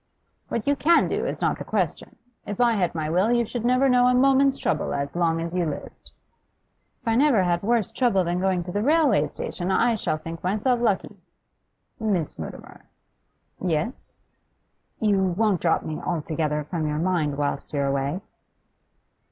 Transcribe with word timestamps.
'What 0.47 0.67
you 0.67 0.75
can 0.75 1.07
do 1.09 1.27
is 1.27 1.41
not 1.41 1.59
the 1.59 1.63
question. 1.63 2.15
If 2.47 2.59
I 2.59 2.73
had 2.73 2.95
my 2.95 3.07
will 3.07 3.31
you 3.31 3.45
should 3.45 3.63
never 3.63 3.87
know 3.87 4.07
a 4.07 4.15
moment's 4.15 4.57
trouble 4.57 4.95
as 4.95 5.15
long 5.15 5.39
as 5.39 5.53
you 5.53 5.63
lived.' 5.67 6.11
'If 6.99 7.07
I 7.07 7.15
never 7.15 7.43
have 7.43 7.61
worse 7.61 7.91
trouble 7.91 8.23
than 8.23 8.39
going 8.39 8.63
to 8.63 8.71
the 8.71 8.81
railway 8.81 9.27
station, 9.27 9.69
I 9.69 9.93
shall 9.93 10.17
think 10.17 10.43
myself 10.43 10.79
lucky.' 10.81 11.19
'Miss 11.99 12.39
Mutimer' 12.39 12.83
'Yes?' 13.61 14.15
'You 14.99 15.21
won't 15.21 15.61
drop 15.61 15.83
me 15.83 15.99
altogether 16.01 16.63
from 16.63 16.87
your 16.87 16.97
mind 16.97 17.37
whilst 17.37 17.71
you're 17.71 17.85
away? 17.85 18.21